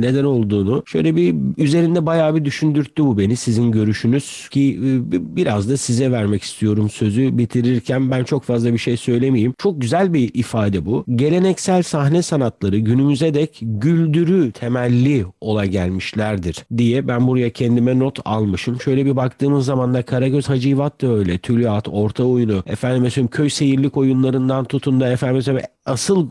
[0.00, 0.82] neden olduğunu.
[0.86, 5.76] Şöyle bir üzerinde bayağı bir düşündürttü bu beni sizin görüşünüz ki e, bi- biraz da
[5.76, 9.54] size vermek istiyorum sözü bitirirken ben çok fazla bir şey söylemeyeyim.
[9.58, 11.04] Çok güzel bir ifade bu.
[11.16, 18.80] Geleneksel sahne sanatları günümüze dek güldürü temelli ola gelmişlerdir diye ben buraya kendime not almışım.
[18.80, 21.38] Şöyle bir baktığımız zaman da Karagöz Hacivat da öyle.
[21.38, 26.28] Tülyat, orta oyunu, efendim mesela köy seyirlik oyunlarından tutun da efendim mesela asıl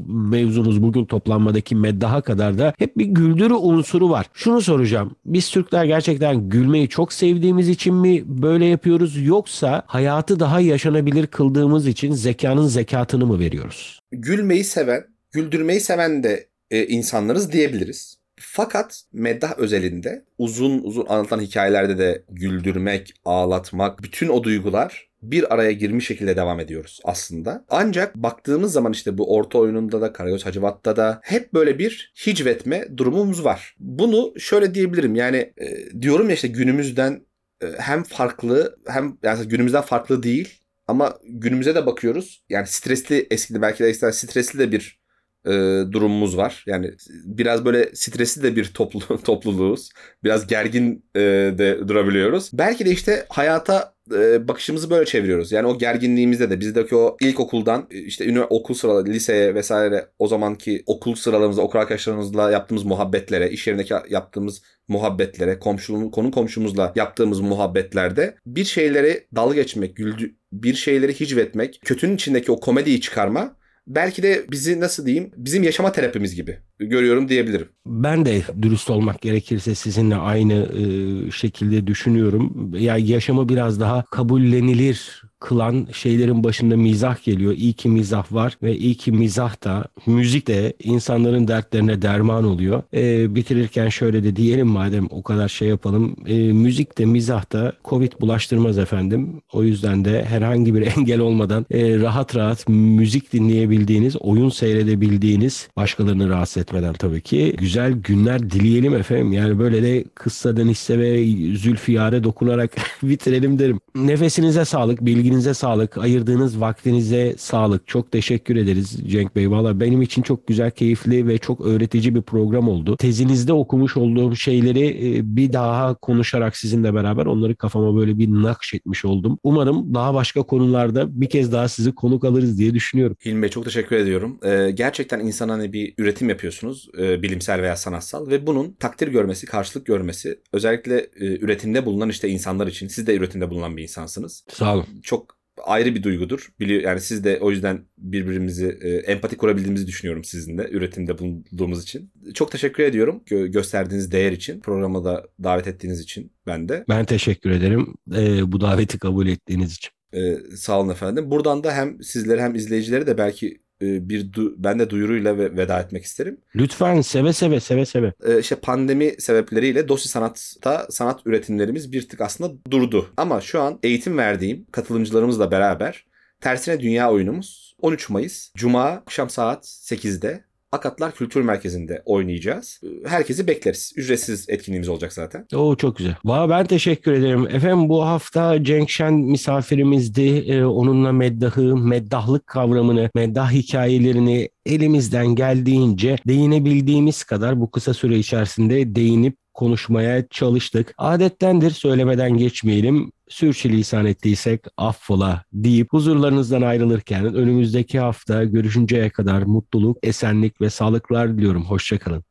[0.68, 4.26] mevzumuz bugün toplanmadaki meddaha kadar da hep bir güldürü unsuru var.
[4.34, 5.16] Şunu soracağım.
[5.26, 11.88] Biz Türkler gerçekten gülmeyi çok sevdiğimiz için mi böyle yapıyoruz yoksa hayatı daha yaşanabilir kıldığımız
[11.88, 14.00] için zekanın zekatını mı veriyoruz?
[14.12, 18.18] Gülmeyi seven, güldürmeyi seven de e, insanlarız diyebiliriz.
[18.40, 25.72] Fakat meddah özelinde uzun uzun anlatılan hikayelerde de güldürmek, ağlatmak, bütün o duygular bir araya
[25.72, 27.66] girmiş şekilde devam ediyoruz aslında.
[27.70, 32.98] Ancak baktığımız zaman işte bu orta oyununda da Karagöz Hacivat'ta da hep böyle bir hicvetme
[32.98, 33.76] durumumuz var.
[33.80, 37.22] Bunu şöyle diyebilirim yani e, diyorum ya işte günümüzden
[37.62, 42.44] e, hem farklı hem yani günümüzden farklı değil ama günümüze de bakıyoruz.
[42.50, 45.00] Yani stresli eskide belki de eskiden stresli de bir
[45.48, 46.64] e, durumumuz var.
[46.68, 46.92] Yani
[47.26, 49.90] biraz böyle stresli de bir toplu, topluluğuz.
[50.24, 51.20] Biraz gergin e,
[51.58, 52.50] de durabiliyoruz.
[52.54, 55.52] Belki de işte hayata e, bakışımızı böyle çeviriyoruz.
[55.52, 60.28] Yani o gerginliğimizde de bizdeki o ilkokuldan e, işte ünivers- okul sıraları, liseye vesaire o
[60.28, 67.40] zamanki okul sıralarımızda, okul arkadaşlarımızla yaptığımız muhabbetlere, iş yerindeki yaptığımız muhabbetlere, komşu, konu komşumuzla yaptığımız
[67.40, 73.58] muhabbetlerde bir şeyleri dalga geçmek, güldü, bir şeyleri hicvetmek, kötünün içindeki o komediyi çıkarma
[73.88, 77.68] belki de bizi nasıl diyeyim bizim yaşama terapimiz gibi görüyorum diyebilirim.
[77.86, 82.72] Ben de dürüst olmak gerekirse sizinle aynı e, şekilde düşünüyorum.
[82.80, 87.54] Ya yaşamı biraz daha kabullenilir kılan şeylerin başında mizah geliyor.
[87.54, 92.84] İyi ki mizah var ve iyi ki mizah da müzik de insanların dertlerine derman oluyor.
[92.94, 96.16] Ee, bitirirken şöyle de diyelim madem o kadar şey yapalım.
[96.28, 99.42] Ee, müzik de mizah da Covid bulaştırmaz efendim.
[99.54, 106.30] O yüzden de herhangi bir engel olmadan e, rahat rahat müzik dinleyebildiğiniz, oyun seyredebildiğiniz, başkalarını
[106.30, 109.34] rahatsız etmeden tabii ki güzel günler dileyelim efendim.
[109.34, 111.26] Yani böyle de kıssadan hisse ve
[111.58, 112.72] zülfiyare dokunarak
[113.04, 113.80] bitirelim derim.
[113.96, 117.88] Nefesinize sağlık, bilginize sağlık, ayırdığınız vaktinize sağlık.
[117.88, 119.52] Çok teşekkür ederiz Cenk Bey.
[119.52, 122.98] Valla benim için çok güzel, keyifli ve çok öğretici bir program oldu.
[122.98, 129.06] Tezinizde okumuş olduğum şeyleri e, bir daha konuşarak sizinle beraber onları kafama böyle bir nakşetmiş
[129.06, 129.40] oldum.
[129.44, 133.18] Umarım daha başka konularda bir kez daha sizi konuk alırız diye düşünüyorum.
[133.26, 134.40] Hilmi Bey çok teşekkür ediyorum.
[134.44, 139.46] Ee, gerçekten insan hani bir üretim yapıyorsunuz e, bilimsel veya sanatsal ve bunun takdir görmesi,
[139.46, 144.44] karşılık görmesi özellikle e, üretimde bulunan işte insanlar için siz de üretimde bulunan bir insansınız.
[144.50, 144.86] Sağ olun.
[145.04, 145.17] Çok
[145.64, 146.50] ayrı bir duygudur.
[146.60, 152.12] Biliyor yani siz de o yüzden birbirimizi e, empati kurabildiğimizi düşünüyorum sizinle üretimde bulunduğumuz için.
[152.34, 156.86] Çok teşekkür ediyorum gö- gösterdiğiniz değer için, programa da davet ettiğiniz için ben de.
[156.90, 159.92] Ben teşekkür ederim e, bu daveti kabul ettiğiniz için.
[160.14, 161.32] Ee, sağ olun efendim.
[161.32, 165.80] Buradan da hem sizlere hem izleyicilere de belki bir du- ben de duyuruyla ve veda
[165.80, 166.38] etmek isterim.
[166.56, 168.14] Lütfen seve seve seve seve.
[168.26, 173.10] Ee, işte pandemi sebepleriyle dosya sanatta sanat üretimlerimiz bir tık aslında durdu.
[173.18, 176.06] Ama şu an eğitim verdiğim katılımcılarımızla beraber
[176.42, 182.82] Tersine Dünya oyunumuz 13 Mayıs Cuma akşam saat 8'de Akatlar Kültür Merkezi'nde oynayacağız.
[182.84, 183.94] Ee, Herkesi bekleriz.
[183.96, 185.46] Ücretsiz etkinliğimiz olacak zaten.
[185.56, 186.16] Oo çok güzel.
[186.26, 187.48] Valla ben teşekkür ederim.
[187.48, 190.28] Efendim bu hafta Cenk Şen misafirimizdi.
[190.28, 198.96] Ee, onunla meddahı, meddahlık kavramını, meddah hikayelerini elimizden geldiğince değinebildiğimiz kadar bu kısa süre içerisinde
[198.96, 200.94] değinip konuşmaya çalıştık.
[200.98, 203.12] Adettendir söylemeden geçmeyelim.
[203.30, 211.66] Sürçülisan ettiysek affola deyip huzurlarınızdan ayrılırken önümüzdeki hafta görüşünceye kadar mutluluk, esenlik ve sağlıklar diliyorum.
[211.66, 212.28] Hoşçakalın.